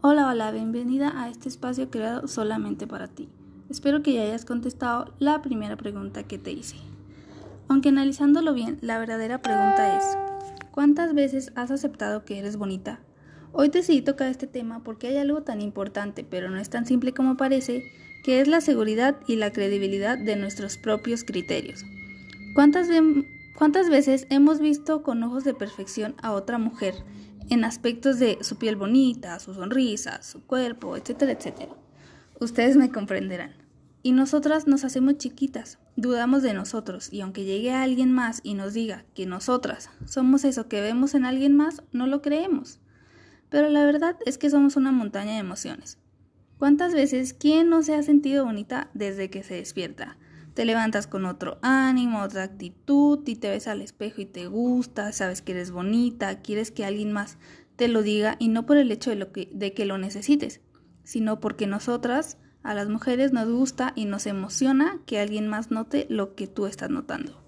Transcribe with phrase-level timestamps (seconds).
[0.00, 3.28] Hola, hola, bienvenida a este espacio creado solamente para ti.
[3.68, 6.76] Espero que ya hayas contestado la primera pregunta que te hice.
[7.66, 10.04] Aunque analizándolo bien, la verdadera pregunta es,
[10.70, 13.00] ¿cuántas veces has aceptado que eres bonita?
[13.52, 17.12] Hoy decidí tocar este tema porque hay algo tan importante, pero no es tan simple
[17.12, 17.82] como parece,
[18.22, 21.84] que es la seguridad y la credibilidad de nuestros propios criterios.
[22.54, 22.86] ¿Cuántas,
[23.56, 26.94] cuántas veces hemos visto con ojos de perfección a otra mujer?
[27.50, 31.72] En aspectos de su piel bonita, su sonrisa, su cuerpo, etcétera, etcétera.
[32.40, 33.52] Ustedes me comprenderán.
[34.02, 38.72] Y nosotras nos hacemos chiquitas, dudamos de nosotros, y aunque llegue alguien más y nos
[38.72, 42.80] diga que nosotras somos eso que vemos en alguien más, no lo creemos.
[43.50, 45.98] Pero la verdad es que somos una montaña de emociones.
[46.58, 50.16] ¿Cuántas veces quién no se ha sentido bonita desde que se despierta?
[50.58, 55.12] Te levantas con otro ánimo, otra actitud y te ves al espejo y te gusta,
[55.12, 57.38] sabes que eres bonita, quieres que alguien más
[57.76, 60.60] te lo diga y no por el hecho de, que, que lo necesites,
[61.04, 66.08] sino porque nosotras, a las mujeres, nos gusta y nos emociona que alguien más note
[66.10, 67.40] lo que tú estás notando.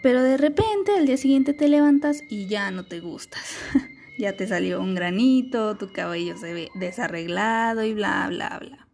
[0.00, 3.56] Pero de repente al día siguiente te levantas y ya no te gustas.
[4.20, 8.86] ya te salió un granito, tu cabello se ve desarreglado y bla, bla, bla.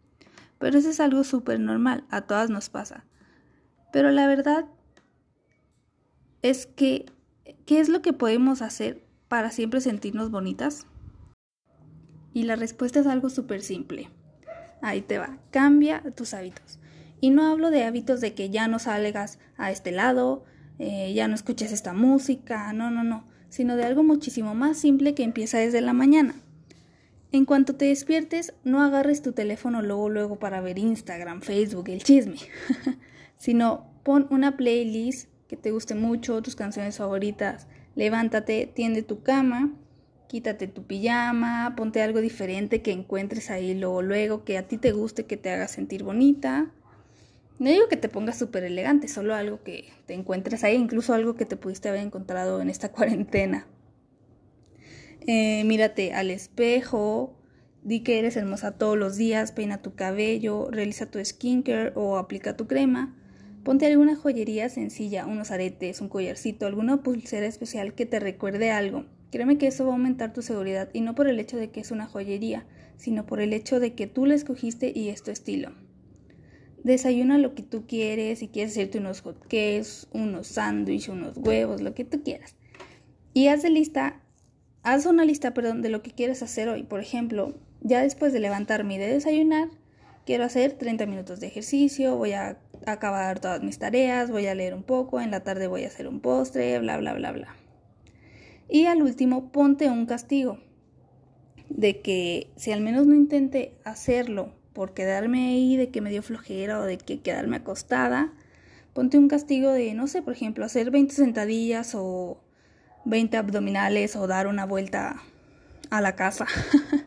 [0.59, 3.05] Pero eso es algo súper normal, a todas nos pasa.
[3.92, 4.66] Pero la verdad
[6.42, 7.06] es que,
[7.66, 10.86] ¿qué es lo que podemos hacer para siempre sentirnos bonitas?
[12.32, 14.08] Y la respuesta es algo súper simple.
[14.82, 16.78] Ahí te va, cambia tus hábitos.
[17.20, 20.44] Y no hablo de hábitos de que ya no salgas a este lado,
[20.78, 25.14] eh, ya no escuches esta música, no, no, no, sino de algo muchísimo más simple
[25.14, 26.34] que empieza desde la mañana.
[27.32, 32.02] En cuanto te despiertes, no agarres tu teléfono luego, luego para ver Instagram, Facebook, el
[32.02, 32.38] chisme.
[33.41, 39.72] sino pon una playlist que te guste mucho, tus canciones favoritas, levántate, tiende tu cama,
[40.28, 45.24] quítate tu pijama, ponte algo diferente que encuentres ahí luego, que a ti te guste,
[45.24, 46.70] que te haga sentir bonita.
[47.58, 51.34] No digo que te pongas súper elegante, solo algo que te encuentres ahí, incluso algo
[51.34, 53.66] que te pudiste haber encontrado en esta cuarentena.
[55.26, 57.38] Eh, mírate al espejo,
[57.82, 62.54] di que eres hermosa todos los días, peina tu cabello, realiza tu skincare o aplica
[62.54, 63.16] tu crema.
[63.65, 69.04] Ponte alguna joyería sencilla, unos aretes, un collarcito, alguna pulsera especial que te recuerde algo.
[69.31, 71.81] Créeme que eso va a aumentar tu seguridad y no por el hecho de que
[71.81, 72.66] es una joyería,
[72.97, 75.72] sino por el hecho de que tú la escogiste y es tu estilo.
[76.84, 81.94] Desayuna lo que tú quieres, si quieres hacerte unos hotcakes, unos sándwiches, unos huevos, lo
[81.94, 82.56] que tú quieras.
[83.34, 84.22] Y haz de lista,
[84.82, 86.82] haz una lista, perdón, de lo que quieres hacer hoy.
[86.82, 89.69] Por ejemplo, ya después de levantarme y de desayunar,
[90.25, 94.74] quiero hacer 30 minutos de ejercicio, voy a acabar todas mis tareas, voy a leer
[94.74, 97.54] un poco, en la tarde voy a hacer un postre, bla, bla, bla, bla.
[98.68, 100.58] Y al último, ponte un castigo
[101.68, 106.22] de que si al menos no intente hacerlo por quedarme ahí, de que me dio
[106.22, 108.32] flojera o de que quedarme acostada,
[108.92, 112.41] ponte un castigo de, no sé, por ejemplo, hacer 20 sentadillas o
[113.04, 115.16] 20 abdominales o dar una vuelta
[115.91, 116.47] a la casa.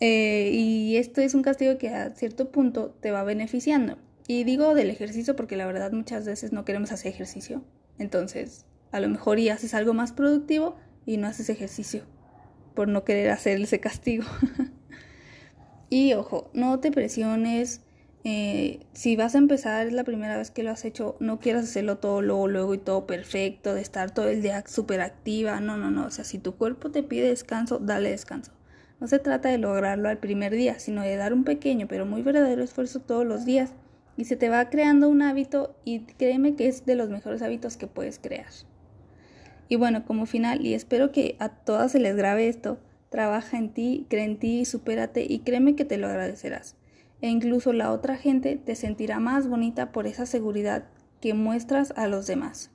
[0.00, 3.96] Eh, y esto es un castigo que a cierto punto te va beneficiando.
[4.26, 7.62] Y digo del ejercicio porque la verdad muchas veces no queremos hacer ejercicio.
[7.98, 12.04] Entonces, a lo mejor y haces algo más productivo y no haces ejercicio
[12.74, 14.24] por no querer hacer ese castigo.
[15.90, 17.82] y ojo, no te presiones.
[18.24, 21.64] Eh, si vas a empezar, es la primera vez que lo has hecho, no quieras
[21.64, 25.60] hacerlo todo luego, luego y todo perfecto, de estar todo el día súper activa.
[25.60, 26.06] No, no, no.
[26.06, 28.52] O sea, si tu cuerpo te pide descanso, dale descanso.
[29.00, 32.22] No se trata de lograrlo al primer día, sino de dar un pequeño pero muy
[32.22, 33.74] verdadero esfuerzo todos los días
[34.16, 37.76] y se te va creando un hábito y créeme que es de los mejores hábitos
[37.76, 38.46] que puedes crear.
[39.68, 43.70] Y bueno, como final, y espero que a todas se les grabe esto, trabaja en
[43.70, 46.76] ti, cree en ti, supérate y créeme que te lo agradecerás.
[47.20, 50.84] E incluso la otra gente te sentirá más bonita por esa seguridad
[51.20, 52.70] que muestras a los demás.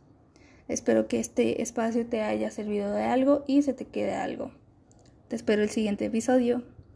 [0.67, 4.51] Espero que este espacio te haya servido de algo y se te quede algo.
[5.27, 6.63] Te espero el siguiente episodio.